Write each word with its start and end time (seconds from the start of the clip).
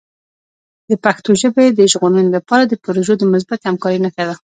د 0.89 0.91
پښتو 1.03 1.31
ژبې 1.41 1.65
د 1.71 1.79
ژغورنې 1.91 2.31
لپاره 2.35 2.79
پروژه 2.85 3.13
د 3.17 3.23
مثبتې 3.33 3.63
همکارۍ 3.69 3.97
نښه 4.05 4.23
ده. 4.29 4.35